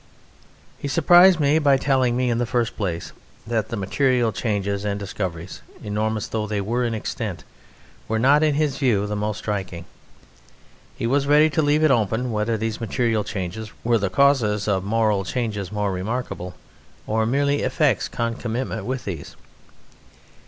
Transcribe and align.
He 0.79 0.87
surprised 0.87 1.39
me 1.39 1.59
by 1.59 1.77
telling 1.77 2.17
me, 2.17 2.31
in 2.31 2.39
the 2.39 2.47
first 2.47 2.75
place, 2.75 3.11
that 3.45 3.69
the 3.69 3.77
material 3.77 4.31
changes 4.31 4.83
and 4.83 4.99
discoveries, 4.99 5.61
enormous 5.83 6.25
though 6.27 6.47
they 6.47 6.59
were 6.59 6.83
in 6.83 6.95
extent, 6.95 7.43
were 8.07 8.17
not, 8.17 8.41
in 8.41 8.55
his 8.55 8.79
view, 8.79 9.05
the 9.05 9.15
most 9.15 9.37
striking. 9.37 9.85
He 10.97 11.05
was 11.05 11.27
ready 11.27 11.51
to 11.51 11.61
leave 11.61 11.83
it 11.83 11.91
open 11.91 12.31
whether 12.31 12.57
these 12.57 12.81
material 12.81 13.23
changes 13.23 13.71
were 13.83 13.99
the 13.99 14.09
causes 14.09 14.67
of 14.67 14.83
moral 14.83 15.23
changes 15.23 15.71
more 15.71 15.91
remarkable, 15.91 16.55
or 17.05 17.27
merely 17.27 17.61
effects 17.61 18.07
concomitant 18.07 18.87
with 18.87 19.05
these. 19.05 19.35